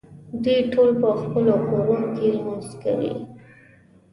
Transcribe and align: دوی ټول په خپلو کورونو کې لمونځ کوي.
دوی 0.43 0.59
ټول 0.73 0.89
په 1.01 1.09
خپلو 1.21 1.53
کورونو 1.69 2.07
کې 2.15 2.27
لمونځ 2.35 2.67
کوي. 2.83 3.13